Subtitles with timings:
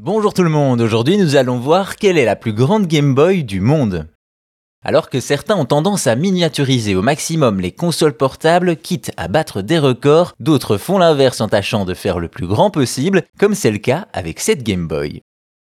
[0.00, 3.42] Bonjour tout le monde, aujourd'hui nous allons voir quelle est la plus grande Game Boy
[3.42, 4.06] du monde.
[4.84, 9.60] Alors que certains ont tendance à miniaturiser au maximum les consoles portables, quitte à battre
[9.60, 13.72] des records, d'autres font l'inverse en tâchant de faire le plus grand possible, comme c'est
[13.72, 15.20] le cas avec cette Game Boy.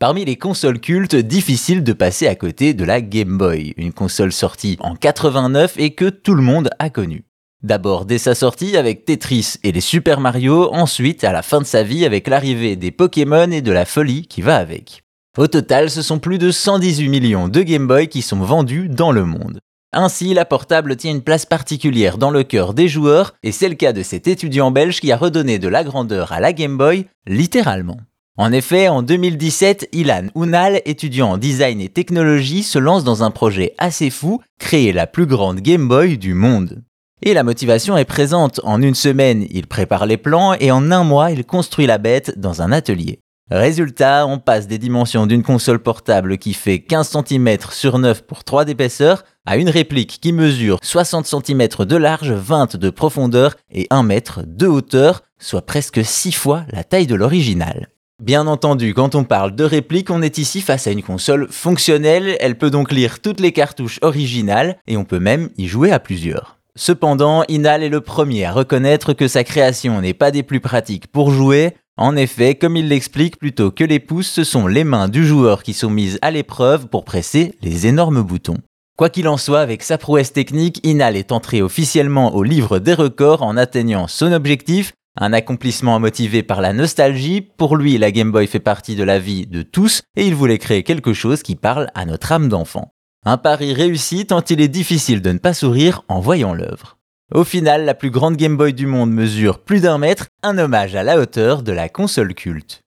[0.00, 4.32] Parmi les consoles cultes, difficile de passer à côté de la Game Boy, une console
[4.32, 7.27] sortie en 89 et que tout le monde a connue.
[7.64, 11.66] D'abord dès sa sortie avec Tetris et les Super Mario, ensuite à la fin de
[11.66, 15.02] sa vie avec l'arrivée des Pokémon et de la folie qui va avec.
[15.36, 19.10] Au total, ce sont plus de 118 millions de Game Boy qui sont vendus dans
[19.10, 19.58] le monde.
[19.92, 23.74] Ainsi, la portable tient une place particulière dans le cœur des joueurs, et c'est le
[23.74, 27.06] cas de cet étudiant belge qui a redonné de la grandeur à la Game Boy,
[27.26, 27.98] littéralement.
[28.36, 33.32] En effet, en 2017, Ilan Unal, étudiant en design et technologie, se lance dans un
[33.32, 36.82] projet assez fou, créer la plus grande Game Boy du monde.
[37.22, 38.60] Et la motivation est présente.
[38.62, 42.38] En une semaine, il prépare les plans et en un mois, il construit la bête
[42.38, 43.18] dans un atelier.
[43.50, 48.44] Résultat, on passe des dimensions d'une console portable qui fait 15 cm sur 9 pour
[48.44, 53.86] 3 d'épaisseur à une réplique qui mesure 60 cm de large, 20 de profondeur et
[53.88, 57.88] 1 mètre de hauteur, soit presque 6 fois la taille de l'original.
[58.22, 62.36] Bien entendu, quand on parle de réplique, on est ici face à une console fonctionnelle,
[62.40, 66.00] elle peut donc lire toutes les cartouches originales et on peut même y jouer à
[66.00, 66.57] plusieurs.
[66.76, 71.08] Cependant, Inal est le premier à reconnaître que sa création n'est pas des plus pratiques
[71.08, 71.74] pour jouer.
[71.96, 75.62] En effet, comme il l'explique, plutôt que les pouces, ce sont les mains du joueur
[75.64, 78.58] qui sont mises à l'épreuve pour presser les énormes boutons.
[78.96, 82.94] Quoi qu'il en soit, avec sa prouesse technique, Inal est entré officiellement au livre des
[82.94, 87.40] records en atteignant son objectif, un accomplissement motivé par la nostalgie.
[87.40, 90.58] Pour lui, la Game Boy fait partie de la vie de tous et il voulait
[90.58, 92.92] créer quelque chose qui parle à notre âme d'enfant.
[93.24, 96.98] Un pari réussi tant il est difficile de ne pas sourire en voyant l'œuvre.
[97.34, 100.94] Au final, la plus grande Game Boy du monde mesure plus d'un mètre, un hommage
[100.94, 102.82] à la hauteur de la console culte.